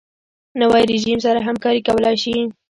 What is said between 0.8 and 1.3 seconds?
رژیم